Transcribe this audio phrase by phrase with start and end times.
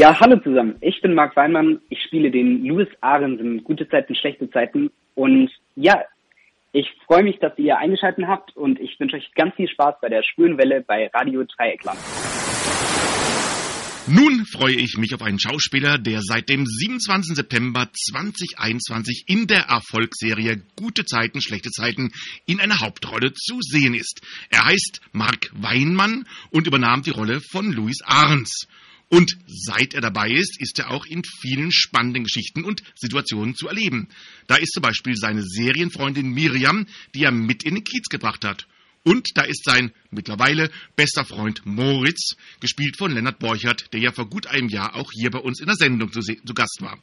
[0.00, 0.76] Ja, hallo zusammen.
[0.80, 1.78] Ich bin Marc Weinmann.
[1.90, 4.90] Ich spiele den Louis Ahrens in Gute Zeiten, Schlechte Zeiten.
[5.14, 6.02] Und ja,
[6.72, 10.08] ich freue mich, dass ihr eingeschaltet habt und ich wünsche euch ganz viel Spaß bei
[10.08, 11.98] der Schwulenwelle bei Radio Dreieckland.
[14.06, 17.36] Nun freue ich mich auf einen Schauspieler, der seit dem 27.
[17.36, 22.10] September 2021 in der Erfolgsserie Gute Zeiten, schlechte Zeiten
[22.46, 24.22] in einer Hauptrolle zu sehen ist.
[24.48, 28.66] Er heißt Mark Weinmann und übernahm die Rolle von Louis Ahrens.
[29.10, 33.66] Und seit er dabei ist, ist er auch in vielen spannenden Geschichten und Situationen zu
[33.66, 34.08] erleben.
[34.46, 38.68] Da ist zum Beispiel seine Serienfreundin Miriam, die er mit in den Kiez gebracht hat.
[39.02, 44.30] Und da ist sein mittlerweile bester Freund Moritz, gespielt von Lennart Borchert, der ja vor
[44.30, 47.02] gut einem Jahr auch hier bei uns in der Sendung zu, zu Gast war.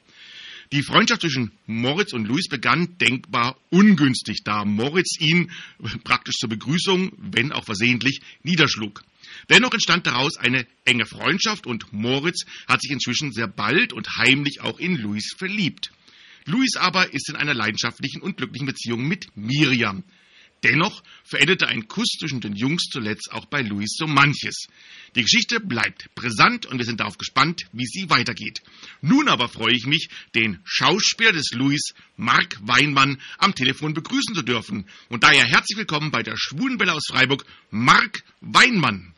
[0.72, 5.52] Die Freundschaft zwischen Moritz und Luis begann denkbar ungünstig, da Moritz ihn
[6.04, 9.04] praktisch zur Begrüßung, wenn auch versehentlich, niederschlug.
[9.50, 14.62] Dennoch entstand daraus eine enge Freundschaft und Moritz hat sich inzwischen sehr bald und heimlich
[14.62, 15.92] auch in Luis verliebt.
[16.46, 20.04] Luis aber ist in einer leidenschaftlichen und glücklichen Beziehung mit Miriam.
[20.64, 24.68] Dennoch verendete ein Kuss zwischen den Jungs zuletzt auch bei Luis so manches.
[25.16, 28.64] Die Geschichte bleibt brisant und wir sind darauf gespannt, wie sie weitergeht.
[29.02, 34.42] Nun aber freue ich mich, den Schauspieler des Luis, Mark Weinmann, am Telefon begrüßen zu
[34.42, 34.88] dürfen.
[35.10, 39.14] Und daher herzlich willkommen bei der Schwulenwelle aus Freiburg, Mark Weinmann.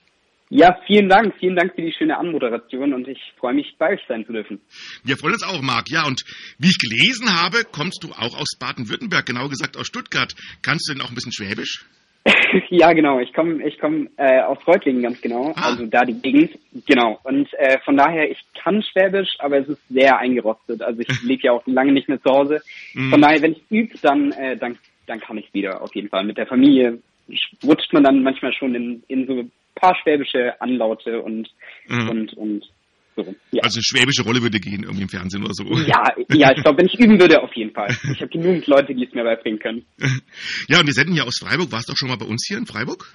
[0.50, 1.36] Ja, vielen Dank.
[1.40, 4.60] Vielen Dank für die schöne Anmoderation und ich freue mich, bei euch sein zu dürfen.
[5.04, 5.90] Wir freuen uns auch, Marc.
[5.90, 6.24] Ja, und
[6.58, 10.34] wie ich gelesen habe, kommst du auch aus Baden-Württemberg, genau gesagt aus Stuttgart.
[10.64, 11.86] Kannst du denn auch ein bisschen Schwäbisch?
[12.70, 13.20] ja, genau.
[13.20, 15.70] Ich komme ich komm, äh, aus Reutlingen ganz genau, ah.
[15.70, 16.58] also da die Gegend.
[16.88, 17.20] Genau.
[17.24, 20.82] Und äh, von daher, ich kann Schwäbisch, aber es ist sehr eingerostet.
[20.82, 22.62] Also ich lebe ja auch lange nicht mehr zu Hause.
[22.96, 23.12] Mhm.
[23.12, 26.24] Von daher, wenn ich übe, dann, äh, dann, dann kann ich wieder auf jeden Fall.
[26.24, 27.00] Mit der Familie
[27.64, 29.44] rutscht man dann manchmal schon in, in so
[29.80, 31.50] paar schwäbische Anlaute und,
[31.88, 32.10] mhm.
[32.10, 32.66] und, und
[33.16, 33.36] so.
[33.52, 33.64] Ja.
[33.64, 35.64] Also schwäbische Rolle würde gehen irgendwie im Fernsehen oder so.
[35.66, 37.90] Ja, ja, ich glaube, wenn ich üben würde, auf jeden Fall.
[38.14, 39.86] Ich habe genügend Leute, die es mir beibringen können.
[40.68, 41.72] Ja, und wir senden ja aus Freiburg.
[41.72, 43.06] Warst du auch schon mal bei uns hier in Freiburg?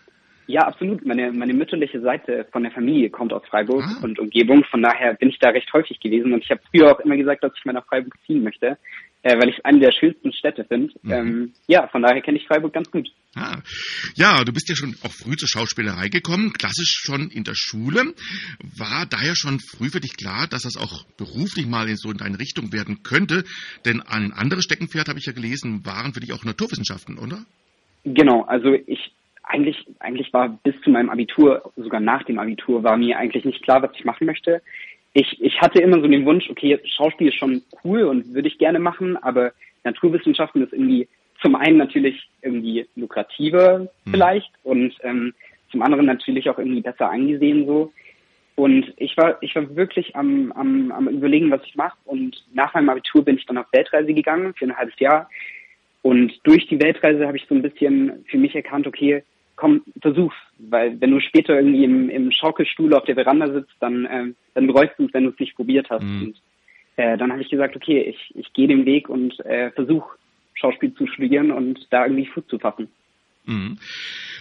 [0.47, 1.07] Ja, absolut.
[1.07, 4.05] Meine, meine mütterliche Seite von der Familie kommt aus Freiburg ah.
[4.05, 4.65] und Umgebung.
[4.71, 6.35] Von daher bin ich da recht häufig gewesen.
[6.35, 8.77] Und ich habe früher auch immer gesagt, dass ich mal nach Freiburg ziehen möchte
[9.25, 10.93] äh, weil ich es eine der schönsten Städte finde.
[11.03, 11.11] Mhm.
[11.11, 13.09] Ähm, ja, von daher kenne ich Freiburg ganz gut.
[13.35, 13.57] Ah.
[14.17, 18.15] Ja, du bist ja schon auch früh zur Schauspielerei gekommen, klassisch schon in der Schule.
[18.79, 22.19] War daher schon früh für dich klar, dass das auch beruflich mal in so in
[22.19, 23.45] deine Richtung werden könnte?
[23.87, 27.39] Denn ein anderes Steckenpferd, habe ich ja gelesen, waren für dich auch Naturwissenschaften, oder?
[28.05, 32.97] Genau, also ich eigentlich, eigentlich war bis zu meinem Abitur, sogar nach dem Abitur, war
[32.97, 34.63] mir eigentlich nicht klar, was ich machen möchte
[35.15, 38.59] ich, ich hatte immer so den Wunsch, okay, Schauspiel ist schon cool und würde ich
[38.59, 39.53] gerne machen, aber
[39.85, 41.09] Naturwissenschaften ist irgendwie
[41.41, 44.11] zum einen natürlich irgendwie lukrativer mhm.
[44.11, 45.33] vielleicht und ähm,
[45.71, 47.93] zum anderen natürlich auch irgendwie besser angesehen so.
[48.57, 51.97] Und ich war, ich war wirklich am, am, am überlegen, was ich mache.
[52.05, 55.29] Und nach meinem Abitur bin ich dann auf Weltreise gegangen für ein halbes Jahr.
[56.03, 59.25] Und durch die Weltreise habe ich so ein bisschen für mich erkannt, okay,
[59.57, 60.37] komm, versuch's.
[60.59, 64.67] Weil wenn du später irgendwie im, im Schaukelstuhl auf der Veranda sitzt, dann, äh, dann
[64.67, 66.05] bereust du es, wenn du es nicht probiert hast.
[66.05, 66.23] Mhm.
[66.23, 66.37] Und
[66.97, 70.17] äh, dann habe ich gesagt, okay, ich, ich gehe den Weg und äh, versuche
[70.55, 72.89] Schauspiel zu studieren und da irgendwie Fuß zu fassen.
[73.47, 73.79] Mhm.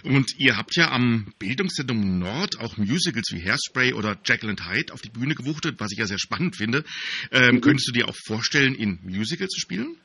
[0.04, 4.92] Und ihr habt ja am Bildungszentrum Nord auch Musicals wie Hairspray oder Jekyll and Hyde
[4.92, 6.84] auf die Bühne gewuchtet, was ich ja sehr spannend finde.
[7.32, 7.60] Ähm, mhm.
[7.60, 9.96] Könntest du dir auch vorstellen, in Musicals zu spielen?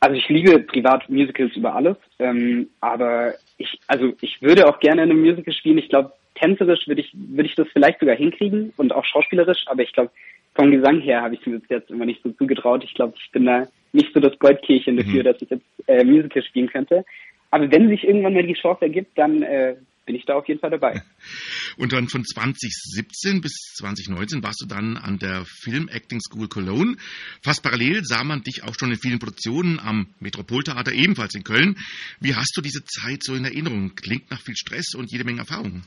[0.00, 5.02] Also ich liebe privat Musicals über alles, ähm, aber ich, also ich würde auch gerne
[5.02, 5.78] in einem Musical spielen.
[5.78, 9.82] Ich glaube, tänzerisch würde ich, würde ich das vielleicht sogar hinkriegen und auch schauspielerisch, aber
[9.82, 10.10] ich glaube,
[10.54, 12.84] vom Gesang her habe ich mir bis jetzt immer nicht so zugetraut.
[12.84, 15.24] Ich glaube, ich bin da nicht so das Goldkirchen dafür, mhm.
[15.24, 17.04] dass ich jetzt äh, Musical spielen könnte.
[17.50, 19.76] Aber wenn sich irgendwann mal die Chance ergibt, dann äh,
[20.06, 21.02] bin ich da auf jeden Fall dabei.
[21.78, 26.96] Und dann von 2017 bis 2019 warst du dann an der Film Acting School Cologne.
[27.42, 31.76] Fast parallel sah man dich auch schon in vielen Produktionen am Metropoltheater, ebenfalls in Köln.
[32.20, 33.94] Wie hast du diese Zeit so in Erinnerung?
[33.94, 35.82] Klingt nach viel Stress und jede Menge Erfahrung.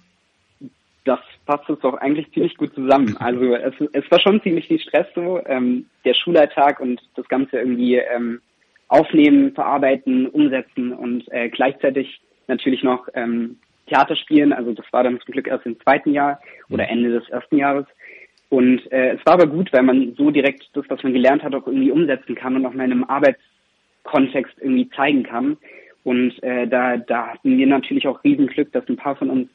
[1.06, 3.16] Das passt jetzt doch eigentlich ziemlich gut zusammen.
[3.20, 5.42] Also es, es war schon ziemlich viel Stress so.
[5.46, 8.42] Ähm, der Schulalltag und das Ganze irgendwie ähm,
[8.90, 13.58] aufnehmen, verarbeiten, umsetzen und äh, gleichzeitig natürlich noch ähm,
[13.88, 14.54] Theater spielen.
[14.54, 16.40] Also das war dann zum Glück erst im zweiten Jahr
[16.70, 16.90] oder mhm.
[16.90, 17.86] Ende des ersten Jahres.
[18.50, 21.54] Und äh, es war aber gut, weil man so direkt das, was man gelernt hat,
[21.54, 25.58] auch irgendwie umsetzen kann und auch in einem Arbeitskontext irgendwie zeigen kann.
[26.04, 29.50] Und äh, da, da hatten wir natürlich auch Riesenglück, dass ein paar von uns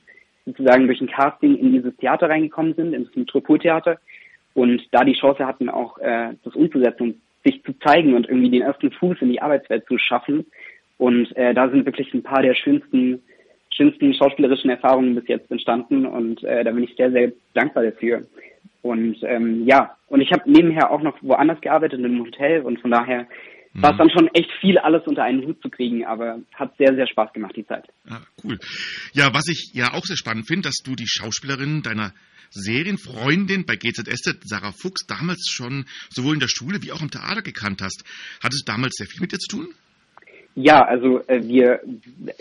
[0.45, 3.99] sozusagen durch ein Casting in dieses Theater reingekommen sind, ins Metropoltheater.
[4.55, 8.51] Und da die Chance hatten, auch äh, das umzusetzen und sich zu zeigen und irgendwie
[8.51, 10.47] den ersten Fuß in die Arbeitswelt zu schaffen.
[10.99, 13.23] Und äh, da sind wirklich ein paar der schönsten
[13.77, 18.23] schönsten schauspielerischen Erfahrungen bis jetzt entstanden und äh, da bin ich sehr, sehr dankbar dafür.
[18.83, 22.81] Und ähm, ja, und ich habe nebenher auch noch woanders gearbeitet, in einem Hotel und
[22.81, 23.29] von daher
[23.73, 23.83] mhm.
[23.83, 26.95] war es dann schon echt viel, alles unter einen Hut zu kriegen, aber hat sehr,
[26.95, 27.85] sehr Spaß gemacht, die Zeit.
[28.09, 28.59] Ah, cool.
[29.13, 32.13] Ja, was ich ja auch sehr spannend finde, dass du die Schauspielerin deiner
[32.51, 37.43] Serienfreundin bei GZSZ, Sarah Fuchs, damals schon sowohl in der Schule wie auch im Theater
[37.43, 38.05] gekannt hast.
[38.43, 39.75] Hattest du damals sehr viel mit dir zu tun?
[40.55, 41.81] Ja, also äh, wir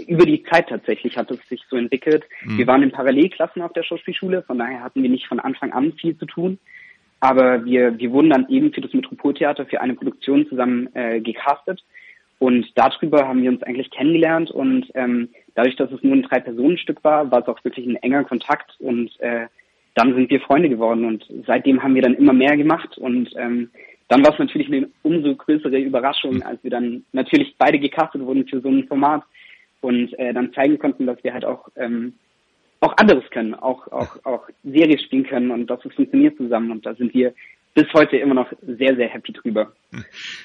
[0.08, 2.24] über die Zeit tatsächlich hat es sich so entwickelt.
[2.44, 2.58] Mhm.
[2.58, 5.94] Wir waren in Parallelklassen auf der Schauspielschule, von daher hatten wir nicht von Anfang an
[5.94, 6.60] viel zu tun.
[7.22, 11.84] Aber wir, wir wurden dann eben für das Metropoltheater für eine Produktion zusammen äh, gecastet.
[12.40, 17.04] Und darüber haben wir uns eigentlich kennengelernt und ähm, dadurch, dass es nur ein Drei-Personen-Stück
[17.04, 19.46] war, war es auch wirklich ein enger Kontakt und äh,
[19.94, 23.70] dann sind wir Freunde geworden und seitdem haben wir dann immer mehr gemacht und ähm,
[24.12, 26.44] dann war es natürlich eine umso größere Überraschung, mhm.
[26.44, 29.24] als wir dann natürlich beide gecastet wurden für so ein Format
[29.80, 32.16] und äh, dann zeigen konnten, dass wir halt auch ähm,
[32.82, 36.86] auch anderes können, auch auch auch Series spielen können und dass es funktioniert zusammen und
[36.86, 37.34] da sind wir
[37.74, 39.72] bis heute immer noch sehr, sehr happy drüber.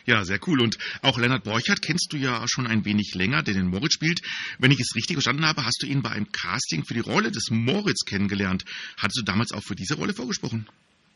[0.04, 0.62] Ja, sehr cool.
[0.62, 4.20] Und auch Lennart Borchardt kennst du ja schon ein wenig länger, der den Moritz spielt.
[4.60, 7.32] Wenn ich es richtig verstanden habe, hast du ihn bei einem Casting für die Rolle
[7.32, 8.62] des Moritz kennengelernt.
[8.96, 10.68] Hattest du damals auch für diese Rolle vorgesprochen?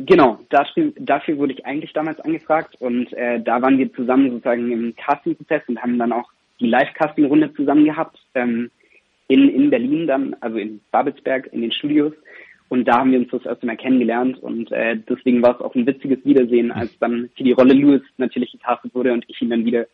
[0.06, 4.73] Genau, dafür, dafür wurde ich eigentlich damals angefragt und äh, da waren wir zusammen sozusagen
[4.73, 8.70] im Castingprozess und haben dann auch die Live-Casting-Runde zusammen gehabt ähm,
[9.29, 12.14] in, in Berlin dann, also in Babelsberg in den Studios.
[12.70, 15.75] Und da haben wir uns das erste Mal kennengelernt und äh, deswegen war es auch
[15.75, 19.50] ein witziges Wiedersehen, als dann für die Rolle Louis natürlich gecastet wurde und ich ihn
[19.50, 19.87] dann wieder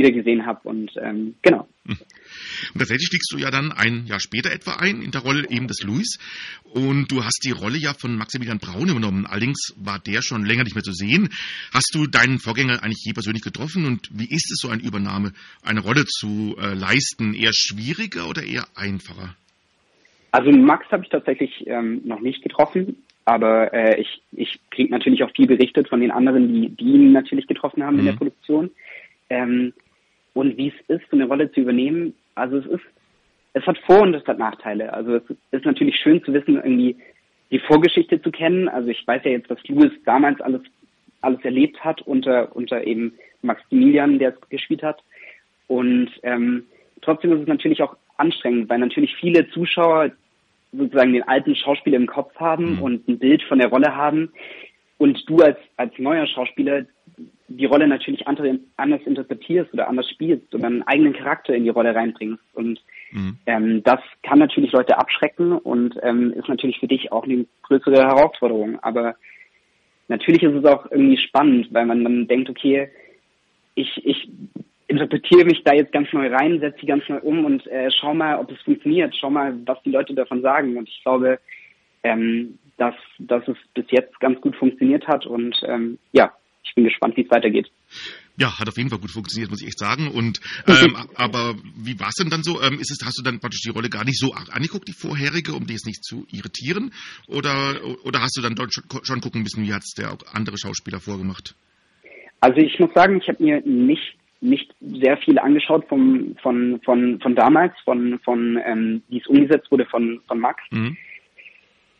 [0.00, 1.68] wieder gesehen habe und ähm, genau.
[1.86, 5.66] Und tatsächlich stiegst du ja dann ein Jahr später etwa ein in der Rolle eben
[5.66, 6.18] des Louis
[6.64, 9.26] und du hast die Rolle ja von Maximilian Braun übernommen.
[9.26, 11.28] Allerdings war der schon länger nicht mehr zu sehen.
[11.72, 15.32] Hast du deinen Vorgänger eigentlich je persönlich getroffen und wie ist es so eine Übernahme,
[15.62, 17.34] eine Rolle zu äh, leisten?
[17.34, 19.36] Eher schwieriger oder eher einfacher?
[20.32, 25.24] Also Max habe ich tatsächlich ähm, noch nicht getroffen, aber äh, ich, ich kriege natürlich
[25.24, 28.00] auch viel berichtet von den anderen, die, die ihn natürlich getroffen haben mhm.
[28.00, 28.18] in der mhm.
[28.18, 28.70] Produktion.
[29.28, 29.72] Ähm,
[30.34, 32.84] und wie es ist, so eine Rolle zu übernehmen, also es ist,
[33.52, 34.92] es hat Vor- und es hat Nachteile.
[34.92, 36.96] Also es ist natürlich schön zu wissen, irgendwie
[37.50, 38.68] die Vorgeschichte zu kennen.
[38.68, 40.62] Also ich weiß ja jetzt, was Louis damals alles
[41.22, 43.12] alles erlebt hat unter unter eben
[43.42, 45.02] Maximilian, der es gespielt hat.
[45.66, 46.64] Und ähm,
[47.02, 50.12] trotzdem ist es natürlich auch anstrengend, weil natürlich viele Zuschauer
[50.72, 52.82] sozusagen den alten Schauspieler im Kopf haben mhm.
[52.82, 54.32] und ein Bild von der Rolle haben
[54.98, 56.84] und du als, als neuer Schauspieler
[57.50, 61.94] die Rolle natürlich anders interpretierst oder anders spielst oder einen eigenen Charakter in die Rolle
[61.94, 62.42] reinbringst.
[62.54, 62.80] Und
[63.10, 63.38] mhm.
[63.46, 68.06] ähm, das kann natürlich Leute abschrecken und ähm, ist natürlich für dich auch eine größere
[68.06, 68.78] Herausforderung.
[68.80, 69.16] Aber
[70.06, 72.88] natürlich ist es auch irgendwie spannend, weil man dann denkt, okay,
[73.74, 74.28] ich, ich
[74.86, 78.14] interpretiere mich da jetzt ganz neu rein, setze sie ganz neu um und äh, schau
[78.14, 80.76] mal, ob es funktioniert, schau mal, was die Leute davon sagen.
[80.76, 81.40] Und ich glaube,
[82.04, 86.32] ähm, dass, dass es bis jetzt ganz gut funktioniert hat und ähm, ja,
[86.62, 87.70] ich bin gespannt, wie es weitergeht.
[88.36, 90.08] Ja, hat auf jeden Fall gut funktioniert, muss ich echt sagen.
[90.08, 92.60] Und ähm, aber wie war es denn dann so?
[92.62, 95.52] Ähm, ist es, hast du dann praktisch die Rolle gar nicht so angeguckt, die vorherige,
[95.52, 96.92] um dich jetzt nicht zu irritieren?
[97.26, 101.00] Oder oder hast du dann dort schon gucken müssen, wie hat es der andere Schauspieler
[101.00, 101.54] vorgemacht?
[102.40, 107.20] Also ich muss sagen, ich habe mir nicht nicht sehr viel angeschaut vom, von, von,
[107.20, 110.62] von damals, von, von ähm, wie es umgesetzt wurde von, von Max.
[110.70, 110.96] Mhm.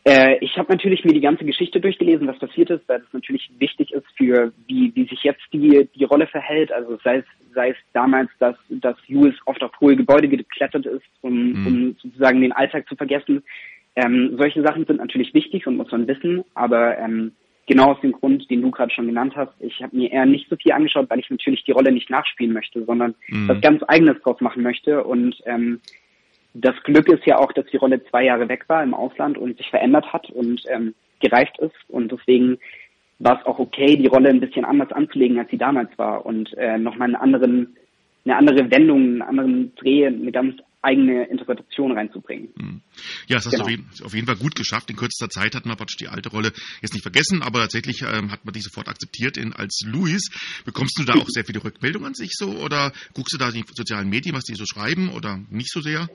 [0.04, 3.50] Äh, ich habe natürlich mir die ganze Geschichte durchgelesen, was passiert ist, weil es natürlich
[3.58, 6.72] wichtig ist für wie, wie sich jetzt die, die Rolle verhält.
[6.72, 11.04] Also sei es, sei es damals, dass, dass Lewis oft auf hohe Gebäude geklettert ist,
[11.20, 11.66] um, mhm.
[11.66, 13.42] um sozusagen den Alltag zu vergessen.
[13.96, 17.32] Ähm, solche Sachen sind natürlich wichtig und muss man wissen, aber ähm,
[17.66, 19.52] genau aus dem Grund, den du gerade schon genannt hast.
[19.60, 22.54] Ich habe mir eher nicht so viel angeschaut, weil ich natürlich die Rolle nicht nachspielen
[22.54, 23.48] möchte, sondern mhm.
[23.48, 25.04] was ganz Eigenes draus machen möchte.
[25.04, 25.80] Und ähm,
[26.54, 29.56] das Glück ist ja auch, dass die Rolle zwei Jahre weg war im Ausland und
[29.56, 31.76] sich verändert hat und ähm, gereift ist.
[31.88, 32.58] Und deswegen
[33.18, 36.52] war es auch okay, die Rolle ein bisschen anders anzulegen, als sie damals war und
[36.56, 37.76] äh, nochmal einen anderen,
[38.24, 42.48] eine andere Wendung, einen anderen Dreh, eine ganz eigene Interpretation reinzubringen.
[42.58, 42.80] Hm.
[43.28, 43.66] Ja, das hast genau.
[43.66, 44.88] du auf jeden, Fall gut geschafft.
[44.88, 48.32] In kürzester Zeit hat man praktisch die alte Rolle jetzt nicht vergessen, aber tatsächlich ähm,
[48.32, 50.30] hat man die sofort akzeptiert in, als Louis.
[50.64, 53.64] Bekommst du da auch sehr viele Rückmeldungen an sich so oder guckst du da die
[53.74, 56.08] sozialen Medien, was die so schreiben oder nicht so sehr?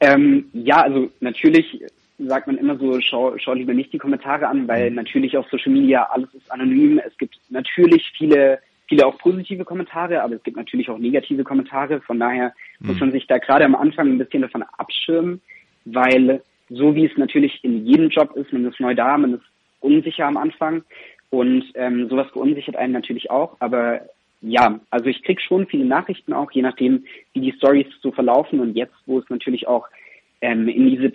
[0.00, 1.82] Ähm, ja, also natürlich
[2.18, 4.94] sagt man immer so, schau, schau lieber nicht die Kommentare an, weil hm.
[4.94, 7.00] natürlich auf Social Media alles ist anonym.
[7.04, 12.00] Es gibt natürlich viele viele auch positive Kommentare, aber es gibt natürlich auch negative Kommentare.
[12.00, 12.88] Von daher mhm.
[12.88, 15.40] muss man sich da gerade am Anfang ein bisschen davon abschirmen,
[15.84, 19.44] weil so wie es natürlich in jedem Job ist, man ist neu da, man ist
[19.80, 20.82] unsicher am Anfang
[21.30, 23.56] und ähm, sowas verunsichert einen natürlich auch.
[23.60, 24.00] Aber
[24.48, 28.60] ja, also ich krieg schon viele Nachrichten auch, je nachdem, wie die Stories so verlaufen
[28.60, 29.86] und jetzt, wo es natürlich auch
[30.40, 31.12] ähm, in diese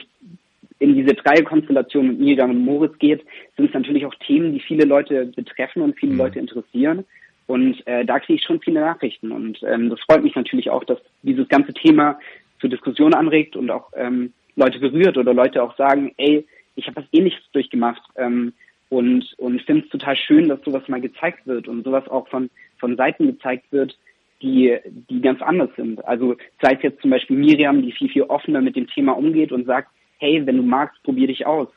[0.80, 3.24] in diese Dreierkonstellation mit Miriam und Moritz geht,
[3.56, 6.18] sind es natürlich auch Themen, die viele Leute betreffen und viele mhm.
[6.18, 7.06] Leute interessieren.
[7.46, 9.32] Und äh, da kriege ich schon viele Nachrichten.
[9.32, 12.18] Und ähm, das freut mich natürlich auch, dass dieses ganze Thema
[12.60, 16.98] zur Diskussion anregt und auch ähm, Leute berührt oder Leute auch sagen, ey, ich habe
[16.98, 18.54] was ähnliches durchgemacht ähm,
[18.90, 22.50] und, und finde es total schön, dass sowas mal gezeigt wird und sowas auch von,
[22.82, 23.98] von Seiten gezeigt wird,
[24.42, 24.76] die,
[25.10, 26.04] die ganz anders sind.
[26.06, 29.54] Also sei es jetzt zum Beispiel Miriam, die viel, viel offener mit dem Thema umgeht
[29.54, 31.70] und sagt, hey, wenn du magst, probier dich aus.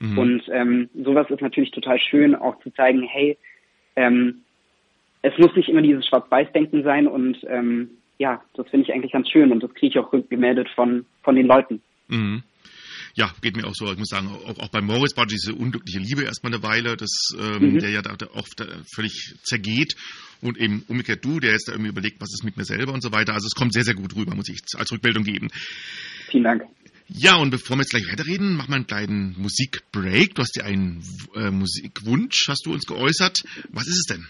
[0.00, 0.18] Mhm.
[0.18, 3.38] Und ähm, sowas ist natürlich total schön, auch zu zeigen, hey,
[3.96, 4.42] ähm,
[5.22, 9.28] es muss nicht immer dieses Schwarz-Weiß-Denken sein und ähm, ja, das finde ich eigentlich ganz
[9.28, 11.80] schön und das kriege ich auch rückgemeldet von, von den Leuten.
[12.08, 12.42] Mhm.
[13.18, 13.90] Ja, geht mir auch so.
[13.90, 17.34] Ich muss sagen, auch, auch bei Morris war diese unglückliche Liebe erstmal eine Weile, das,
[17.36, 17.78] ähm, mhm.
[17.80, 19.96] der ja da, da oft äh, völlig zergeht
[20.40, 23.02] und eben umgekehrt du, der jetzt da irgendwie überlegt, was ist mit mir selber und
[23.02, 23.32] so weiter.
[23.34, 25.48] Also es kommt sehr, sehr gut rüber, muss ich als Rückmeldung geben.
[26.30, 26.62] Vielen Dank.
[27.08, 30.36] Ja, und bevor wir jetzt gleich weiterreden, machen wir einen kleinen Musikbreak.
[30.36, 31.02] Du hast dir einen
[31.34, 33.42] äh, Musikwunsch, hast du uns geäußert.
[33.70, 34.28] Was ist es denn?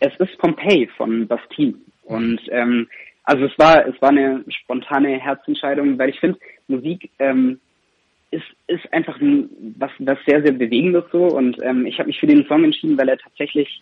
[0.00, 1.76] Es ist Pompeii von Bastille.
[2.02, 2.88] Und ähm,
[3.24, 6.38] also es war es war eine spontane Herzentscheidung, weil ich finde,
[6.68, 7.58] Musik ähm,
[8.36, 12.20] ist ist einfach ein, was was sehr sehr bewegendes so und ähm, ich habe mich
[12.20, 13.80] für den Song entschieden, weil er tatsächlich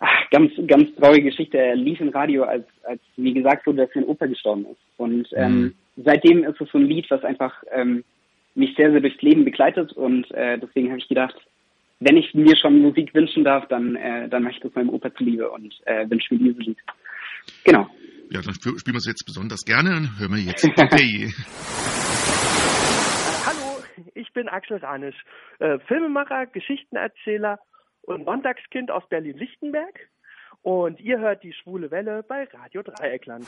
[0.00, 1.58] ach, ganz ganz traurige Geschichte.
[1.58, 5.28] Er lief im Radio, als als mir gesagt wurde, dass sein Opa gestorben ist und
[5.34, 5.74] ähm, mhm
[6.04, 8.04] seitdem ist es so ein Lied, was einfach ähm,
[8.54, 11.36] mich sehr, sehr durchs Leben begleitet und äh, deswegen habe ich gedacht,
[12.00, 15.14] wenn ich mir schon Musik wünschen darf, dann, äh, dann möchte ich das meinem Opa
[15.14, 16.78] zuliebe und äh, wünsche mir dieses Lied.
[17.64, 17.88] Genau.
[18.30, 19.90] Ja, dann spielen wir es jetzt besonders gerne.
[19.90, 21.32] Dann hören wir jetzt okay.
[24.38, 25.16] Bin Axel Ranisch,
[25.58, 27.58] äh, Filmemacher, Geschichtenerzähler
[28.02, 29.98] und Sonntagskind aus Berlin-Lichtenberg.
[30.62, 33.44] Und ihr hört die Schwule Welle bei Radio Dreieckland.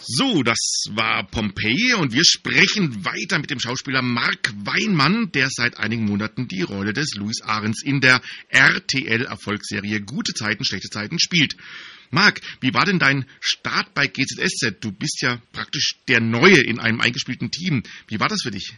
[0.00, 5.78] So, das war Pompeii und wir sprechen weiter mit dem Schauspieler Mark Weinmann, der seit
[5.78, 11.56] einigen Monaten die Rolle des Louis Ahrens in der RTL-Erfolgsserie Gute Zeiten, schlechte Zeiten spielt.
[12.10, 14.82] Marc, wie war denn dein Start bei GZSZ?
[14.82, 17.82] Du bist ja praktisch der Neue in einem eingespielten Team.
[18.08, 18.74] Wie war das für dich?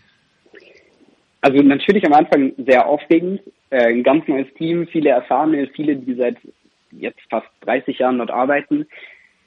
[1.40, 3.40] Also natürlich am Anfang sehr aufregend.
[3.70, 6.36] Äh, ein ganz neues Team, viele Erfahrene, viele, die seit
[6.90, 8.86] jetzt fast 30 Jahren dort arbeiten,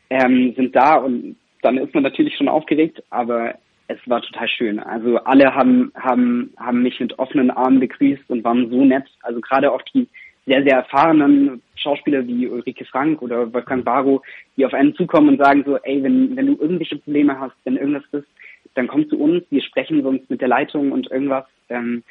[0.09, 3.55] ähm, sind da und dann ist man natürlich schon aufgeregt, aber
[3.87, 4.79] es war total schön.
[4.79, 9.05] Also alle haben, haben, haben mich mit offenen Armen begrüßt und waren so nett.
[9.21, 10.07] Also gerade auch die
[10.45, 14.21] sehr, sehr erfahrenen Schauspieler wie Ulrike Frank oder Wolfgang Barrow,
[14.57, 17.77] die auf einen zukommen und sagen so, ey, wenn, wenn du irgendwelche Probleme hast, wenn
[17.77, 18.27] irgendwas ist,
[18.73, 21.45] dann komm zu uns, wir sprechen sonst mit der Leitung und irgendwas.
[21.69, 22.03] Ähm,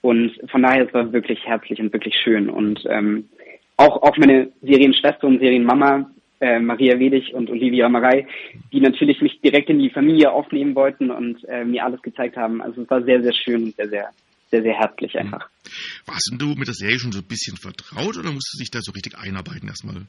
[0.00, 2.50] und von daher, es war wirklich herzlich und wirklich schön.
[2.50, 3.28] Und ähm,
[3.76, 8.26] auch, auch meine Serienschwester und Serienmama, äh, Maria Wedig und Olivia Marei,
[8.72, 12.60] die natürlich mich direkt in die Familie aufnehmen wollten und äh, mir alles gezeigt haben.
[12.60, 14.10] Also es war sehr, sehr schön und sehr, sehr,
[14.52, 15.48] sehr, sehr herzlich einfach.
[16.06, 18.80] Warst du mit der Serie schon so ein bisschen vertraut oder musst du dich da
[18.82, 20.02] so richtig einarbeiten erstmal?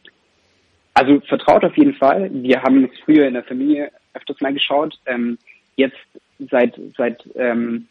[0.94, 2.30] Also vertraut auf jeden Fall.
[2.32, 4.94] Wir haben es früher in der Familie öfters mal geschaut.
[5.08, 5.40] Ähm,
[5.78, 5.98] jetzt
[6.52, 7.88] seit seit ähm,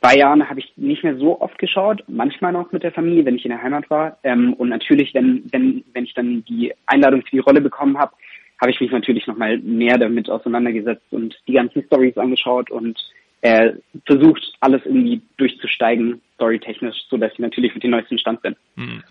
[0.00, 3.36] zwei Jahren habe ich nicht mehr so oft geschaut, manchmal noch mit der Familie, wenn
[3.36, 4.18] ich in der Heimat war.
[4.22, 8.12] Ähm, und natürlich, wenn, wenn, wenn ich dann die Einladung für die Rolle bekommen habe,
[8.60, 12.96] habe ich mich natürlich noch mal mehr damit auseinandergesetzt und die ganzen Stories angeschaut und
[13.42, 13.72] äh,
[14.06, 18.56] versucht, alles irgendwie durchzusteigen, storytechnisch, so dass ich natürlich mit dem neuesten Stand bin.
[18.76, 19.02] Hm.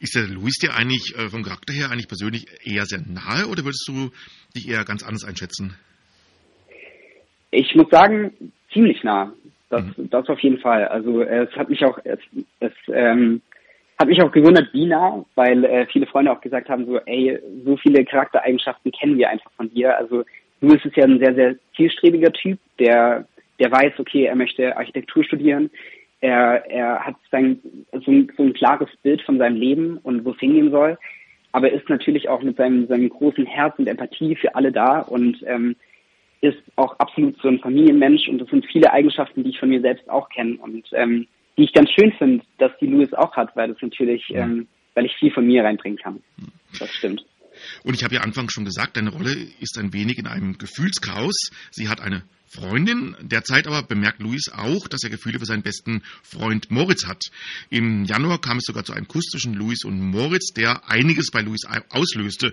[0.00, 3.64] Ist der Luis dir eigentlich äh, vom Charakter her eigentlich persönlich eher sehr nahe oder
[3.64, 4.10] würdest du
[4.54, 5.76] dich eher ganz anders einschätzen?
[7.52, 8.32] Ich muss sagen,
[8.72, 9.32] ziemlich nah.
[9.70, 10.10] Das, mhm.
[10.10, 10.86] das auf jeden Fall.
[10.88, 12.18] Also es hat mich auch, es,
[12.60, 13.40] es ähm,
[13.98, 17.38] hat mich auch gewundert, wie nah, weil äh, viele Freunde auch gesagt haben, so, ey,
[17.64, 19.96] so viele Charaktereigenschaften kennen wir einfach von dir.
[19.96, 20.24] Also
[20.60, 23.26] du bist ja ein sehr, sehr zielstrebiger Typ, der,
[23.62, 25.70] der weiß, okay, er möchte Architektur studieren.
[26.20, 27.60] Er, er hat sein,
[27.92, 30.98] so, ein, so ein klares Bild von seinem Leben und wo es hingehen soll.
[31.52, 35.36] Aber ist natürlich auch mit seinem, seinem großen Herz und Empathie für alle da und
[35.46, 35.76] ähm,
[36.40, 39.80] ist auch absolut so ein Familienmensch und das sind viele Eigenschaften, die ich von mir
[39.80, 43.54] selbst auch kenne und ähm, die ich ganz schön finde, dass die Louis auch hat,
[43.54, 46.20] weil das natürlich, ähm, weil ich viel von mir reinbringen kann.
[46.78, 47.24] Das stimmt.
[47.84, 51.50] Und ich habe ja anfangs schon gesagt, deine Rolle ist ein wenig in einem Gefühlschaos.
[51.70, 52.22] Sie hat eine
[52.52, 53.16] Freundin.
[53.22, 57.22] Derzeit aber bemerkt Luis auch, dass er Gefühle für seinen besten Freund Moritz hat.
[57.70, 61.40] Im Januar kam es sogar zu einem Kuss zwischen Luis und Moritz, der einiges bei
[61.40, 62.52] Luis auslöste.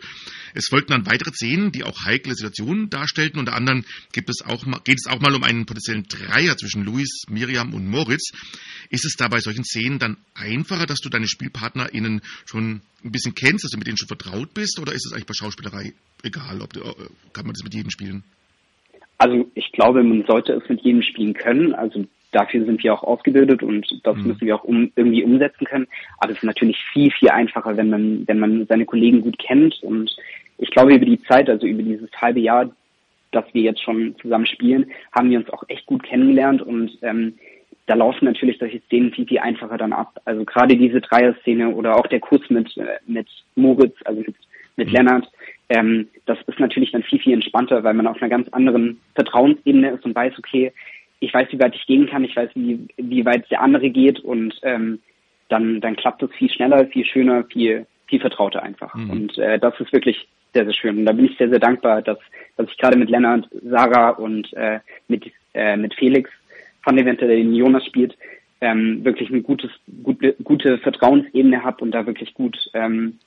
[0.54, 3.40] Es folgten dann weitere Szenen, die auch heikle Situationen darstellten.
[3.40, 7.24] Unter anderem gibt es auch geht es auch mal um einen potenziellen Dreier zwischen Luis,
[7.28, 8.32] Miriam und Moritz.
[8.90, 13.36] Ist es da bei solchen Szenen dann einfacher, dass du deine SpielpartnerInnen schon ein bisschen
[13.36, 14.80] kennst, dass du mit denen schon vertraut bist?
[14.80, 16.62] Oder ist es eigentlich bei Schauspielerei egal?
[16.62, 16.82] Ob, äh,
[17.34, 18.24] kann man das mit jedem spielen?
[19.20, 21.76] Also ich glaube, man sollte es mit jedem spielen können.
[21.76, 24.28] Also dafür sind wir auch ausgebildet und das mhm.
[24.28, 25.88] müssen wir auch um, irgendwie umsetzen können.
[26.18, 29.84] Aber es ist natürlich viel, viel einfacher, wenn man, wenn man seine Kollegen gut kennt.
[29.84, 30.16] Und
[30.58, 32.70] ich glaube, über die Zeit, also über dieses halbe Jahr,
[33.32, 37.36] das wir jetzt schon zusammen spielen, haben wir uns auch echt gut kennengelernt und ähm,
[37.86, 40.20] da laufen natürlich solche Szenen viel, viel einfacher dann ab.
[40.26, 44.36] Also gerade diese Dreier-Szene oder auch der Kuss mit, äh, mit Moritz, also mit,
[44.78, 44.94] mit mhm.
[44.94, 45.32] Lennart,
[45.70, 49.92] ähm, das ist natürlich dann viel, viel entspannter, weil man auf einer ganz anderen Vertrauensebene
[49.92, 50.74] ist und weiß, okay,
[51.20, 54.20] ich weiß, wie weit ich gehen kann, ich weiß, wie, wie weit der andere geht
[54.20, 55.00] und ähm,
[55.50, 58.94] dann, dann klappt es viel schneller, viel schöner, viel, viel vertrauter einfach.
[58.96, 59.10] Mhm.
[59.10, 61.00] Und äh, das ist wirklich sehr, sehr schön.
[61.00, 62.18] Und da bin ich sehr, sehr dankbar, dass,
[62.58, 66.30] dass ich gerade mit Lennart, Sarah und äh, mit, äh, mit Felix
[66.84, 68.18] von Event, der den Jonas spielt,
[68.62, 69.72] ähm, wirklich eine gutes,
[70.04, 73.20] gute, gute Vertrauensebene habe und da wirklich gut, ähm,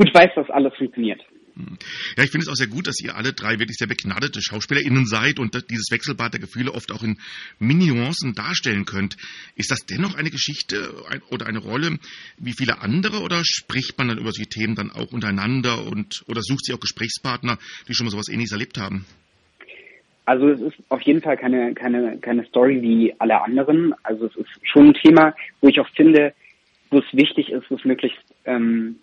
[0.00, 1.20] gut weiß, dass alles funktioniert.
[2.16, 5.04] Ja, ich finde es auch sehr gut, dass ihr alle drei wirklich sehr begnadete SchauspielerInnen
[5.04, 7.18] seid und dieses Wechselbad der Gefühle oft auch in
[7.58, 9.16] Mini-Nuancen darstellen könnt.
[9.56, 10.94] Ist das dennoch eine Geschichte
[11.30, 11.98] oder eine Rolle
[12.38, 16.40] wie viele andere oder spricht man dann über solche Themen dann auch untereinander und oder
[16.40, 19.04] sucht sie auch Gesprächspartner, die schon mal sowas ähnliches erlebt haben?
[20.24, 23.94] Also es ist auf jeden Fall keine, keine, keine Story wie alle anderen.
[24.04, 26.32] Also es ist schon ein Thema, wo ich auch finde,
[26.90, 28.96] wo es wichtig ist, wo es möglichst ähm,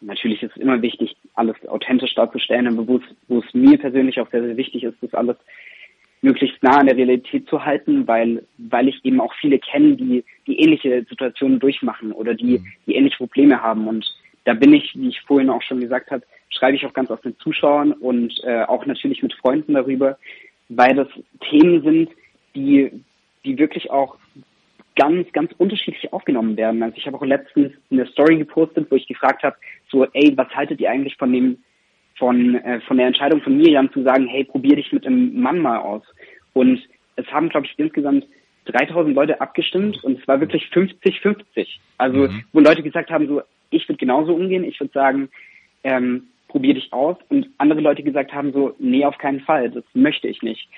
[0.00, 4.20] natürlich ist es immer wichtig, alles authentisch darzustellen, aber wo es, wo es mir persönlich
[4.20, 5.36] auch sehr, sehr wichtig ist, das alles
[6.20, 10.24] möglichst nah an der Realität zu halten, weil, weil ich eben auch viele kenne, die,
[10.46, 12.66] die ähnliche Situationen durchmachen oder die, mhm.
[12.86, 13.86] die ähnliche Probleme haben.
[13.86, 14.06] Und
[14.44, 17.20] da bin ich, wie ich vorhin auch schon gesagt habe, schreibe ich auch ganz aus
[17.20, 20.18] den Zuschauern und äh, auch natürlich mit Freunden darüber,
[20.68, 21.08] weil das
[21.48, 22.10] Themen sind,
[22.54, 22.90] die,
[23.44, 24.16] die wirklich auch
[24.98, 26.82] ganz, ganz unterschiedlich aufgenommen werden.
[26.82, 29.56] Also ich habe auch letztens eine Story gepostet, wo ich gefragt habe,
[29.90, 31.58] so, ey, was haltet ihr eigentlich von dem,
[32.16, 35.60] von, äh, von der Entscheidung von Miriam zu sagen, hey, probier dich mit einem Mann
[35.60, 36.02] mal aus.
[36.52, 36.82] Und
[37.16, 38.26] es haben, glaube ich, insgesamt
[38.66, 41.68] 3000 Leute abgestimmt und es war wirklich 50-50.
[41.96, 42.44] Also, mhm.
[42.52, 45.28] wo Leute gesagt haben, so, ich würde genauso umgehen, ich würde sagen,
[45.84, 47.16] ähm, probier dich aus.
[47.28, 50.68] Und andere Leute gesagt haben, so, nee, auf keinen Fall, das möchte ich nicht.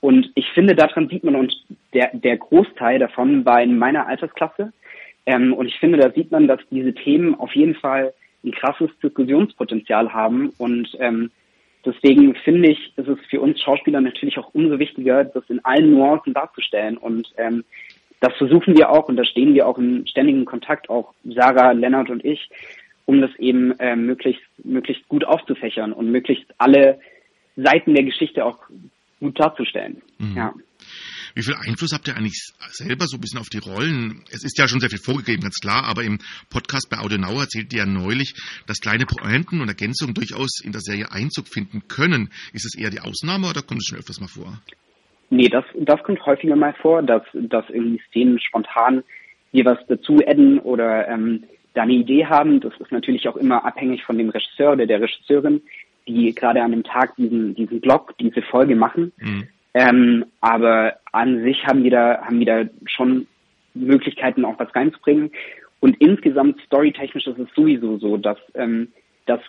[0.00, 1.54] Und ich finde, daran sieht man, und
[1.92, 4.72] der, der Großteil davon war in meiner Altersklasse.
[5.26, 8.90] Ähm, und ich finde, da sieht man, dass diese Themen auf jeden Fall ein krasses
[9.02, 10.52] Diskussionspotenzial haben.
[10.56, 11.30] Und ähm,
[11.84, 15.92] deswegen finde ich, ist es für uns Schauspieler natürlich auch umso wichtiger, das in allen
[15.92, 16.96] Nuancen darzustellen.
[16.96, 17.64] Und ähm,
[18.20, 22.10] das versuchen wir auch und da stehen wir auch im ständigen Kontakt, auch Sarah, Lennart
[22.10, 22.50] und ich,
[23.06, 27.00] um das eben äh, möglichst, möglichst gut aufzufächern und möglichst alle
[27.56, 28.58] Seiten der Geschichte auch
[29.20, 30.02] gut darzustellen.
[30.18, 30.36] Mhm.
[30.36, 30.54] Ja.
[31.34, 34.24] Wie viel Einfluss habt ihr eigentlich selber so ein bisschen auf die Rollen?
[34.32, 36.18] Es ist ja schon sehr viel vorgegeben, ganz klar, aber im
[36.50, 38.34] Podcast bei Audenau erzählt ihr ja neulich,
[38.66, 42.30] dass kleine Pointen und Ergänzungen durchaus in der Serie Einzug finden können.
[42.52, 44.60] Ist es eher die Ausnahme oder kommt es schon öfters mal vor?
[45.28, 49.04] Nee, das, das kommt häufiger mal vor, dass, dass irgendwie Szenen spontan
[49.52, 52.60] hier was dazu adden oder ähm, da eine Idee haben.
[52.60, 55.62] Das ist natürlich auch immer abhängig von dem Regisseur oder der Regisseurin,
[56.10, 59.12] die gerade an dem Tag diesen, diesen Blog, diese Folge machen.
[59.18, 59.48] Mhm.
[59.74, 63.26] Ähm, aber an sich haben wir da, haben wir da schon
[63.74, 65.30] Möglichkeiten, auch was reinzubringen.
[65.80, 68.88] Und insgesamt storytechnisch ist es sowieso so, dass, ähm,
[69.26, 69.40] dass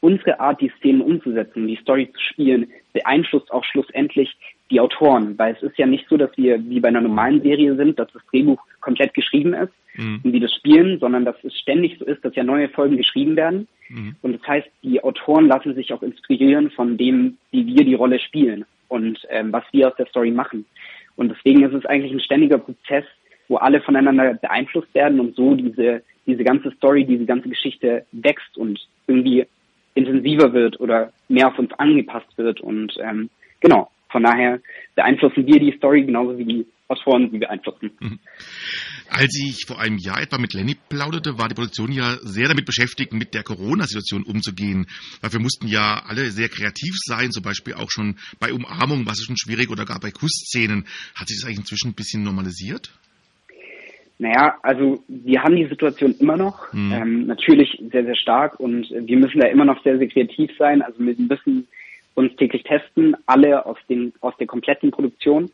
[0.00, 4.36] unsere Art, die Szenen umzusetzen, die Story zu spielen, beeinflusst auch schlussendlich
[4.70, 7.76] die Autoren, weil es ist ja nicht so, dass wir wie bei einer normalen Serie
[7.76, 10.20] sind, dass das Drehbuch komplett geschrieben ist mhm.
[10.22, 13.34] und wir das spielen, sondern dass es ständig so ist, dass ja neue Folgen geschrieben
[13.34, 13.66] werden.
[13.88, 14.14] Mhm.
[14.22, 18.20] Und das heißt, die Autoren lassen sich auch inspirieren von dem, wie wir die Rolle
[18.20, 20.64] spielen und ähm, was wir aus der Story machen.
[21.16, 23.04] Und deswegen ist es eigentlich ein ständiger Prozess,
[23.48, 28.56] wo alle voneinander beeinflusst werden und so diese, diese ganze Story, diese ganze Geschichte wächst
[28.56, 29.46] und irgendwie
[29.94, 32.60] intensiver wird oder mehr auf uns angepasst wird.
[32.60, 34.60] Und ähm, genau, von daher
[34.94, 37.90] beeinflussen wir die Story genauso wie die Autoren sie beeinflussen.
[38.00, 38.18] Mhm.
[39.08, 42.64] Als ich vor einem Jahr etwa mit Lenny plauderte, war die Produktion ja sehr damit
[42.64, 44.86] beschäftigt, mit der Corona-Situation umzugehen.
[45.20, 49.12] Weil wir mussten ja alle sehr kreativ sein, zum Beispiel auch schon bei Umarmung war
[49.12, 50.86] es schon schwierig oder gar bei Kussszenen.
[51.14, 52.92] Hat sich das eigentlich inzwischen ein bisschen normalisiert?
[54.18, 56.92] Naja, also wir haben die Situation immer noch, mhm.
[56.92, 60.80] ähm, natürlich sehr, sehr stark und wir müssen da immer noch sehr, sehr kreativ sein.
[60.80, 61.68] Also wir müssen
[62.14, 65.50] uns täglich testen, alle aus, den, aus der kompletten Produktion.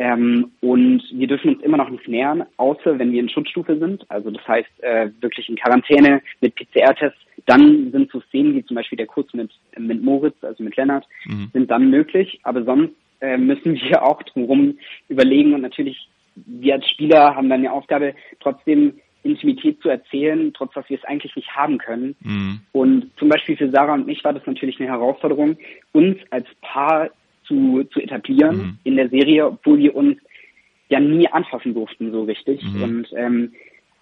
[0.00, 4.10] Ähm, und wir dürfen uns immer noch nicht nähern, außer wenn wir in Schutzstufe sind.
[4.10, 7.18] Also das heißt äh, wirklich in Quarantäne mit PCR-Tests.
[7.44, 11.06] Dann sind so Szenen wie zum Beispiel der Kurs mit, mit Moritz, also mit Lennart,
[11.26, 11.50] mhm.
[11.52, 12.40] sind dann möglich.
[12.44, 14.78] Aber sonst äh, müssen wir auch drumherum
[15.10, 20.72] überlegen und natürlich wir als Spieler haben dann die Aufgabe, trotzdem Intimität zu erzählen, trotz
[20.72, 22.16] dass wir es eigentlich nicht haben können.
[22.20, 22.60] Mhm.
[22.72, 25.58] Und zum Beispiel für Sarah und mich war das natürlich eine Herausforderung,
[25.92, 27.10] uns als Paar
[27.50, 28.78] zu, zu etablieren mhm.
[28.84, 30.16] in der Serie, obwohl wir uns
[30.88, 32.62] ja nie anfassen durften so richtig.
[32.62, 32.82] Mhm.
[32.82, 33.52] Und ähm,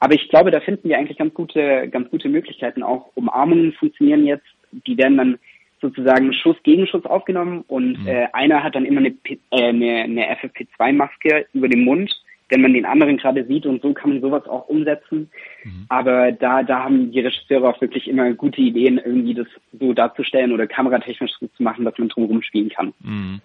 [0.01, 2.83] aber ich glaube, da finden wir eigentlich ganz gute, ganz gute Möglichkeiten.
[2.85, 4.47] Auch Umarmungen funktionieren jetzt.
[4.87, 5.39] Die werden dann
[5.81, 8.07] sozusagen Schuss gegen Schuss aufgenommen und mhm.
[8.07, 12.13] äh, einer hat dann immer eine, äh, eine, eine FFP2-Maske über dem Mund,
[12.49, 15.31] wenn man den anderen gerade sieht und so kann man sowas auch umsetzen.
[15.65, 15.87] Mhm.
[15.89, 19.47] Aber da, da haben die Regisseure auch wirklich immer gute Ideen, irgendwie das
[19.79, 22.95] so darzustellen oder kameratechnisch so zu machen, dass man drumherum spielen kann.
[23.01, 23.41] Mhm.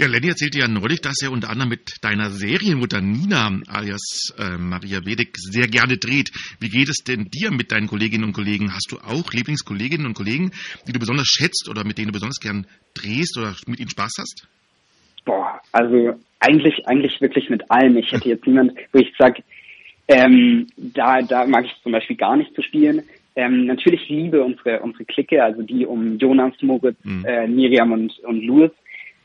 [0.00, 4.56] Ja, Lenny erzählte ja neulich, dass er unter anderem mit deiner Serienmutter Nina alias äh,
[4.56, 6.30] Maria Wedek sehr gerne dreht.
[6.60, 8.72] Wie geht es denn dir mit deinen Kolleginnen und Kollegen?
[8.72, 10.52] Hast du auch Lieblingskolleginnen und Kollegen,
[10.86, 14.12] die du besonders schätzt oder mit denen du besonders gern drehst oder mit ihnen Spaß
[14.20, 14.46] hast?
[15.72, 17.96] Also eigentlich, eigentlich wirklich mit allen.
[17.96, 19.42] Ich hätte jetzt niemand, wo ich sage,
[20.08, 23.02] ähm, da, da mag ich zum Beispiel gar nicht zu spielen.
[23.36, 27.24] Ähm, natürlich liebe unsere, unsere Clique, also die um Jonas, Moritz, mhm.
[27.24, 28.70] äh, Miriam und, und Louis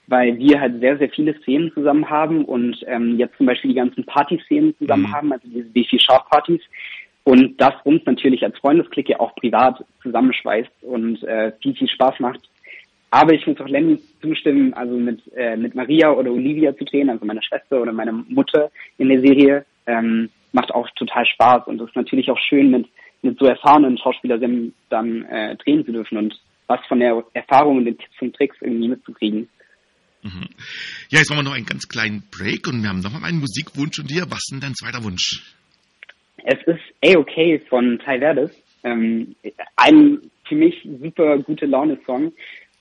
[0.07, 3.77] weil wir halt sehr, sehr viele Szenen zusammen haben und ähm, jetzt zum Beispiel die
[3.77, 5.13] ganzen Party-Szenen zusammen mhm.
[5.13, 6.61] haben, also diese BC Sharp Partys.
[7.23, 12.41] Und das uns natürlich als Freundesklicke auch privat zusammenschweißt und äh, viel, viel Spaß macht.
[13.13, 17.11] Aber ich muss auch Lenny zustimmen, also mit, äh, mit Maria oder Olivia zu drehen,
[17.11, 21.79] also meiner Schwester oder meiner Mutter in der Serie, ähm, macht auch total Spaß und
[21.79, 22.87] es ist natürlich auch schön, mit,
[23.21, 27.85] mit so erfahrenen Schauspielern dann äh, drehen zu dürfen und was von der Erfahrung und
[27.85, 29.47] den Tipps und Tricks irgendwie mitzukriegen.
[30.23, 30.49] Mhm.
[31.11, 33.97] Ja, jetzt machen wir noch einen ganz kleinen Break und wir haben noch einen Musikwunsch
[33.97, 34.23] von dir.
[34.31, 35.53] Was ist denn dein zweiter Wunsch?
[36.37, 38.51] Es ist A-OK von Ty Verdes.
[38.83, 39.35] Ähm,
[39.75, 42.33] ein für mich super gute Laune-Song.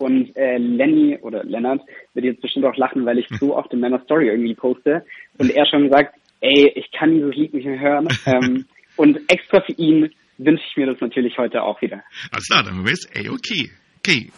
[0.02, 1.80] Und äh, Lenny oder Lennart
[2.14, 5.06] wird jetzt bestimmt auch lachen, weil ich so oft in meiner Story irgendwie poste.
[5.38, 8.08] Und er schon sagt, ey, ich kann dieses Lied nicht mehr hören.
[8.26, 12.02] ähm, und extra für ihn wünsche ich mir das natürlich heute auch wieder.
[12.32, 13.70] Alles klar, dann ist A-OK.
[13.98, 14.32] Okay.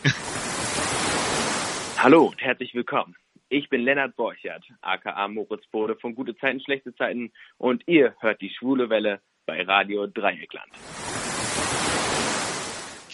[1.97, 3.17] Hallo und herzlich willkommen.
[3.49, 8.43] Ich bin Lennart Borchert, aka Moritz Bode von Gute Zeiten, Schlechte Zeiten und ihr hört
[8.43, 10.69] die Schwule Welle bei Radio Dreieckland.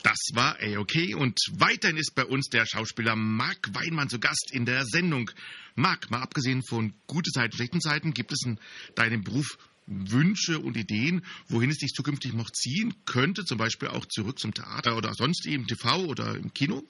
[0.03, 4.65] Das war A-OK und weiterhin ist bei uns der Schauspieler Marc Weinmann zu Gast in
[4.65, 5.31] der Sendung.
[5.75, 8.59] Marc, mal abgesehen von gute Zeiten, schlechten Zeiten, gibt es in
[8.95, 14.07] deinem Beruf Wünsche und Ideen, wohin es dich zukünftig noch ziehen könnte, zum Beispiel auch
[14.07, 16.83] zurück zum Theater oder sonst im TV oder im Kino?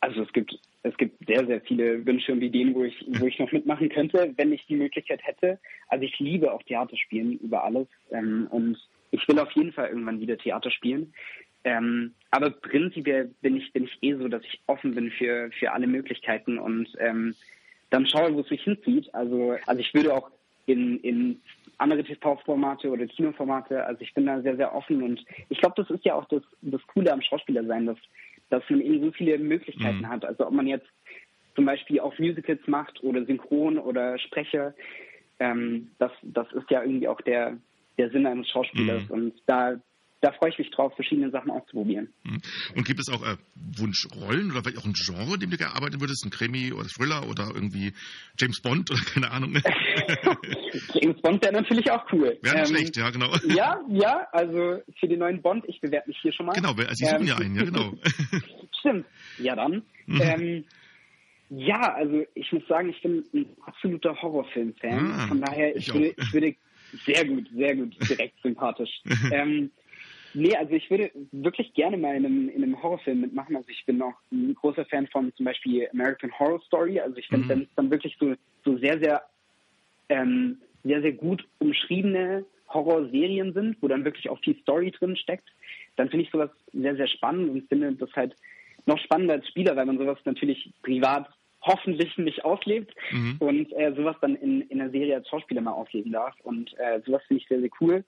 [0.00, 3.38] Also es gibt es gibt sehr, sehr viele Wünsche und Ideen, wo ich, wo ich
[3.38, 5.58] noch mitmachen könnte, wenn ich die Möglichkeit hätte.
[5.88, 7.88] Also ich liebe auch Theater spielen über alles.
[8.10, 8.76] Ähm, und
[9.10, 11.14] ich will auf jeden Fall irgendwann wieder Theater spielen.
[11.64, 15.72] Ähm, aber prinzipiell bin ich, bin ich eh so, dass ich offen bin für, für
[15.72, 17.34] alle Möglichkeiten und ähm,
[17.90, 19.14] dann schaue, wo es mich hinzieht.
[19.14, 20.30] Also, also ich würde auch
[20.66, 21.40] in, in
[21.78, 25.90] andere TV-Formate oder Kinoformate, also ich bin da sehr, sehr offen und ich glaube, das
[25.90, 27.98] ist ja auch das, das Coole am Schauspieler sein, dass
[28.50, 30.08] dass man eben so viele Möglichkeiten mhm.
[30.08, 30.24] hat.
[30.24, 30.86] Also ob man jetzt
[31.54, 34.74] zum Beispiel auch Musicals macht oder Synchron oder Sprecher,
[35.38, 37.56] ähm, das, das ist ja irgendwie auch der,
[37.98, 39.08] der Sinn eines Schauspielers.
[39.08, 39.10] Mhm.
[39.10, 39.76] Und da,
[40.24, 42.08] da freue ich mich drauf, verschiedene Sachen auszuprobieren.
[42.24, 42.40] Mhm.
[42.76, 43.36] Und gibt es auch äh,
[43.76, 46.24] Wunschrollen oder vielleicht auch ein Genre, in dem du gearbeitet würdest?
[46.24, 47.92] Ein Krimi oder Thriller oder irgendwie
[48.38, 49.54] James Bond oder keine Ahnung?
[50.94, 52.38] James Bond wäre natürlich auch cool.
[52.40, 53.34] Wäre nicht ähm, schlecht, ja, genau.
[53.54, 56.52] Ja, ja, also für den neuen Bond, ich bewerbe mich hier schon mal.
[56.52, 57.92] Genau, also Sie suchen ähm, ja einen, ja, genau.
[58.80, 59.06] Stimmt.
[59.38, 59.82] Ja, dann.
[60.06, 60.20] Mhm.
[60.22, 60.64] Ähm,
[61.50, 65.12] ja, also ich muss sagen, ich bin ein absoluter Horrorfilm-Fan.
[65.12, 66.54] Ah, Von daher, ich, ich würde, ich würde
[67.04, 69.02] sehr gut, sehr gut, direkt sympathisch.
[69.30, 69.70] ähm,
[70.34, 73.56] Nee, also ich würde wirklich gerne mal in einem, in einem Horrorfilm mitmachen.
[73.56, 76.98] Also ich bin auch ein großer Fan von zum Beispiel American Horror Story.
[77.00, 77.48] Also ich finde, mhm.
[77.48, 79.22] wenn es dann wirklich so, so sehr, sehr,
[80.08, 85.48] ähm, sehr, sehr gut umschriebene Horrorserien sind, wo dann wirklich auch viel Story drin steckt,
[85.96, 88.34] dann finde ich sowas sehr, sehr spannend und finde das halt
[88.86, 91.28] noch spannender als Spieler, weil man sowas natürlich privat
[91.62, 93.36] hoffentlich nicht auslebt mhm.
[93.38, 96.34] und äh, sowas dann in, in einer Serie als Schauspieler mal ausleben darf.
[96.42, 98.04] Und äh, sowas finde ich sehr, sehr cool.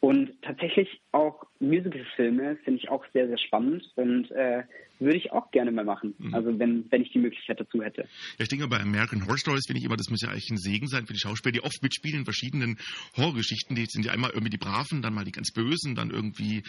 [0.00, 4.62] Und tatsächlich auch Musicalfilme finde ich auch sehr, sehr spannend und äh,
[5.00, 6.14] würde ich auch gerne mal machen.
[6.18, 6.34] Mhm.
[6.34, 8.02] Also wenn, wenn ich die Möglichkeit dazu hätte.
[8.02, 10.56] Ja, ich denke bei American Horror Stories finde ich immer, das muss ja eigentlich ein
[10.56, 12.78] Segen sein für die Schauspieler, die oft mitspielen in verschiedenen
[13.16, 13.74] Horrorgeschichten.
[13.74, 16.62] Die sind ja einmal irgendwie die Braven, dann mal die ganz Bösen, dann irgendwie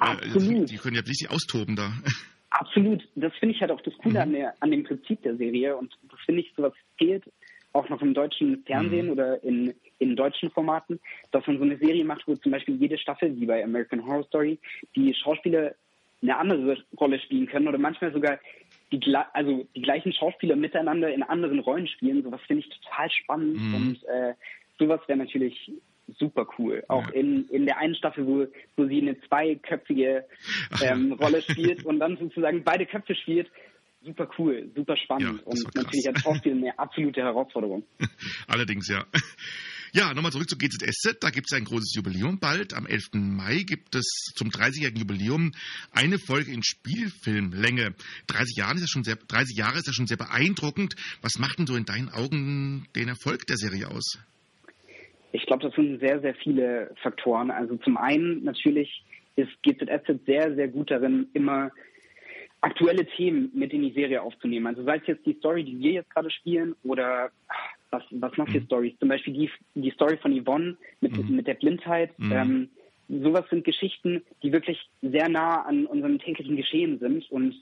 [0.00, 1.90] äh, die können ja richtig austoben da.
[2.50, 3.02] Absolut.
[3.14, 4.20] Das finde ich halt auch das Coole mhm.
[4.20, 7.24] an, der, an dem Prinzip der Serie und das finde ich, sowas fehlt
[7.74, 9.12] auch noch im deutschen Fernsehen mhm.
[9.12, 11.00] oder in, in deutschen Formaten,
[11.32, 14.24] dass man so eine Serie macht, wo zum Beispiel jede Staffel, wie bei American Horror
[14.24, 14.58] Story,
[14.94, 15.74] die Schauspieler
[16.22, 18.38] eine andere Rolle spielen können oder manchmal sogar
[18.92, 22.22] die, also die gleichen Schauspieler miteinander in anderen Rollen spielen.
[22.22, 23.74] Sowas finde ich total spannend mhm.
[23.74, 24.34] und äh,
[24.78, 25.72] sowas wäre natürlich
[26.18, 26.84] super cool.
[26.88, 27.14] Auch ja.
[27.14, 30.24] in, in der einen Staffel, wo, wo sie eine zweiköpfige
[30.82, 33.50] ähm, Rolle spielt und dann sozusagen beide Köpfe spielt,
[34.04, 37.84] super cool, super spannend ja, und natürlich als Schauspiel eine absolute Herausforderung.
[38.48, 39.04] Allerdings, ja.
[39.96, 41.22] Ja, nochmal zurück zu GZSZ.
[41.22, 42.74] Da gibt es ein großes Jubiläum bald.
[42.74, 43.10] Am 11.
[43.14, 45.52] Mai gibt es zum 30-jährigen Jubiläum
[45.92, 47.94] eine Folge in Spielfilmlänge.
[48.26, 50.96] 30 Jahre ist ja schon sehr, 30 Jahre ist ja schon sehr beeindruckend.
[51.22, 54.18] Was macht denn so in deinen Augen den Erfolg der Serie aus?
[55.30, 57.52] Ich glaube, das sind sehr, sehr viele Faktoren.
[57.52, 59.04] Also zum einen natürlich
[59.36, 61.70] ist GZSZ sehr, sehr gut darin, immer
[62.60, 64.66] aktuelle Themen mit in die Serie aufzunehmen.
[64.66, 67.30] Also sei es jetzt die Story, die wir jetzt gerade spielen, oder
[67.94, 68.66] was, was noch für mhm.
[68.66, 68.98] Stories?
[68.98, 71.36] Zum Beispiel die, die Story von Yvonne mit, mhm.
[71.36, 72.18] mit der Blindheit.
[72.18, 72.32] Mhm.
[72.32, 72.68] Ähm,
[73.08, 77.30] sowas sind Geschichten, die wirklich sehr nah an unserem täglichen Geschehen sind.
[77.30, 77.54] Und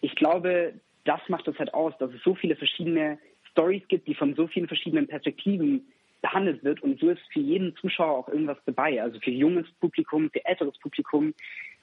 [0.00, 3.18] ich glaube, das macht es halt aus, dass es so viele verschiedene
[3.52, 5.86] Stories gibt, die von so vielen verschiedenen Perspektiven
[6.22, 6.82] behandelt wird.
[6.82, 9.02] Und so ist für jeden Zuschauer auch irgendwas dabei.
[9.02, 11.34] Also für junges Publikum, für älteres Publikum.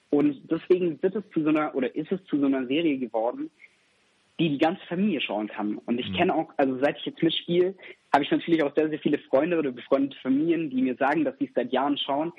[0.09, 3.49] Und deswegen wird es zu so einer, oder ist es zu so einer Serie geworden,
[4.39, 5.79] die die ganze Familie schauen kann.
[5.85, 6.15] Und ich mhm.
[6.15, 7.75] kenne auch, also seit ich jetzt mitspiele,
[8.13, 11.37] habe ich natürlich auch sehr, sehr viele Freunde oder befreundete Familien, die mir sagen, dass
[11.39, 12.31] sie es seit Jahren schauen.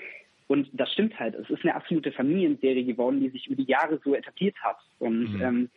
[0.46, 1.34] Und das stimmt halt.
[1.34, 4.78] Es ist eine absolute Familienserie geworden, die sich über die Jahre so etabliert hat.
[4.98, 5.42] Und mhm.
[5.42, 5.70] ähm,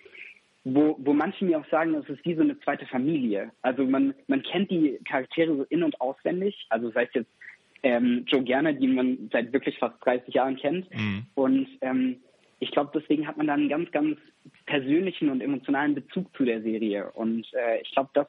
[0.63, 3.51] wo, wo manche mir auch sagen, es ist wie so eine zweite Familie.
[3.63, 6.67] Also man, man kennt die Charaktere so in- und auswendig.
[6.69, 7.31] Also sei es jetzt
[7.83, 10.89] ähm, Joe Gerner, die man seit wirklich fast 30 Jahren kennt.
[10.93, 11.25] Mhm.
[11.33, 12.17] Und ähm,
[12.61, 14.19] ich glaube, deswegen hat man da einen ganz, ganz
[14.67, 17.11] persönlichen und emotionalen Bezug zu der Serie.
[17.11, 18.27] Und äh, ich glaube, das,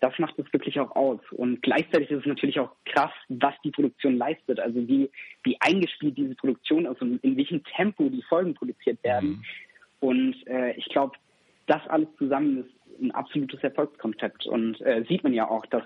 [0.00, 1.20] das macht es wirklich auch aus.
[1.30, 4.58] Und gleichzeitig ist es natürlich auch krass, was die Produktion leistet.
[4.58, 5.08] Also wie,
[5.44, 9.28] wie eingespielt diese Produktion ist und in welchem Tempo die Folgen produziert werden.
[9.28, 9.44] Mhm.
[10.00, 11.16] Und äh, ich glaube,
[11.66, 15.82] das alles zusammen ist ein absolutes Erfolgskonzept und äh, sieht man ja auch, dass,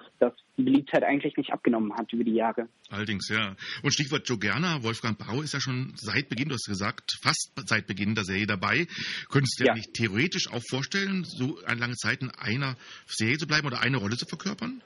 [0.56, 2.68] die Beliebtheit eigentlich nicht abgenommen hat über die Jahre.
[2.90, 3.56] Allerdings, ja.
[3.82, 7.52] Und Stichwort Joe Gerner, Wolfgang Bau ist ja schon seit Beginn, du hast gesagt, fast
[7.66, 8.86] seit Beginn der Serie dabei.
[9.30, 9.74] Könntest du dir ja.
[9.74, 13.96] nicht theoretisch auch vorstellen, so eine lange Zeit in einer Serie zu bleiben oder eine
[13.96, 14.82] Rolle zu verkörpern?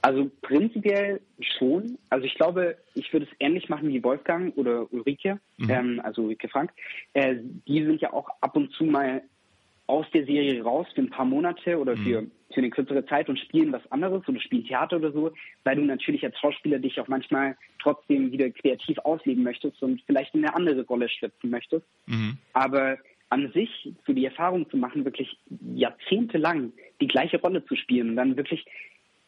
[0.00, 1.20] Also prinzipiell
[1.58, 1.98] schon.
[2.08, 5.70] Also ich glaube, ich würde es ähnlich machen wie Wolfgang oder Ulrike, mhm.
[5.70, 6.70] ähm, also Ulrike Frank.
[7.14, 9.22] Äh, die sind ja auch ab und zu mal
[9.88, 12.30] aus der Serie raus für ein paar Monate oder für, mhm.
[12.52, 15.32] für eine kürzere Zeit und spielen was anderes oder spielen Theater oder so,
[15.64, 20.34] weil du natürlich als Schauspieler dich auch manchmal trotzdem wieder kreativ ausleben möchtest und vielleicht
[20.34, 21.86] in eine andere Rolle schlüpfen möchtest.
[22.06, 22.36] Mhm.
[22.52, 22.98] Aber
[23.30, 25.38] an sich so die Erfahrung zu machen, wirklich
[25.74, 28.64] jahrzehntelang die gleiche Rolle zu spielen und dann wirklich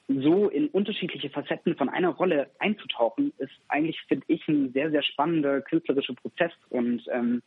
[0.09, 5.03] so in unterschiedliche Facetten von einer Rolle einzutauchen, ist eigentlich, finde ich, ein sehr, sehr
[5.03, 6.53] spannender künstlerischer Prozess.
[6.69, 7.43] Und ähm,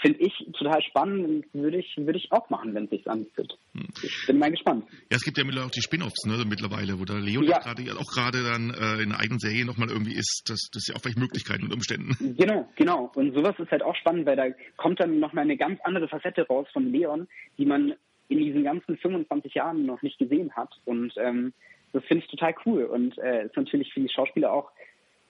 [0.00, 3.56] finde ich total spannend und würde ich, würde ich auch machen, wenn es sich anbietet.
[3.72, 3.88] Hm.
[4.02, 4.84] Ich bin mal gespannt.
[5.10, 7.58] Ja, es gibt ja mittlerweile auch die Spin-Offs ne, mittlerweile, wo der Leon ja.
[7.58, 10.44] grade, auch gerade dann äh, in einer eigenen Serie nochmal irgendwie ist.
[10.46, 12.36] Das, das ist ja auch vielleicht Möglichkeiten und Umständen.
[12.36, 13.10] Genau, genau.
[13.14, 16.46] Und sowas ist halt auch spannend, weil da kommt dann nochmal eine ganz andere Facette
[16.46, 17.28] raus von Leon,
[17.58, 17.94] die man
[18.28, 20.70] in diesen ganzen 25 Jahren noch nicht gesehen hat.
[20.84, 21.52] Und ähm,
[21.92, 24.70] das finde ich total cool und äh, ist natürlich für die Schauspieler auch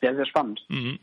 [0.00, 0.64] sehr, sehr spannend.
[0.68, 0.98] Mhm.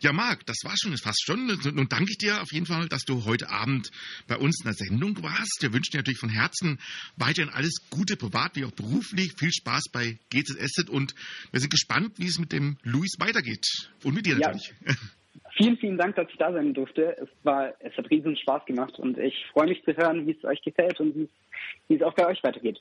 [0.00, 1.46] Ja, Marc, das war schon fast schon.
[1.46, 3.90] Nun danke ich dir auf jeden Fall, dass du heute Abend
[4.26, 5.58] bei uns in der Sendung warst.
[5.60, 6.78] Wir wünschen dir natürlich von Herzen
[7.16, 9.34] weiterhin alles Gute, privat wie auch beruflich.
[9.38, 11.14] Viel Spaß bei GZSZ und
[11.50, 13.66] wir sind gespannt, wie es mit dem Luis weitergeht.
[14.02, 14.74] Und mit dir natürlich.
[15.56, 17.16] Vielen, vielen Dank, dass ich da sein durfte.
[17.16, 20.44] Es war, es hat riesen Spaß gemacht und ich freue mich zu hören, wie es
[20.44, 22.78] euch gefällt und wie, es auch bei euch weitergeht.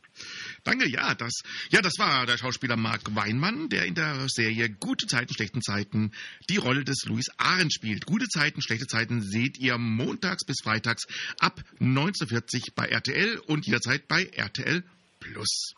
[0.66, 5.08] Danke, ja, das, ja, das war der Schauspieler Marc Weinmann, der in der Serie Gute
[5.08, 6.12] Zeiten, schlechten Zeiten
[6.50, 8.06] die Rolle des Louis Ahren spielt.
[8.06, 11.08] Gute Zeiten, schlechte Zeiten seht ihr montags bis freitags
[11.40, 14.84] ab 1940 bei RTL und jederzeit bei RTL
[15.22, 15.76] Plus.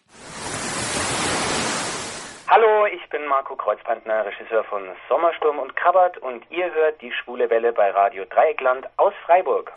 [2.49, 7.49] Hallo, ich bin Marco Kreuzbrandner, Regisseur von Sommersturm und Krabbert und ihr hört die Schwule
[7.49, 9.73] Welle bei Radio Dreieckland aus Freiburg.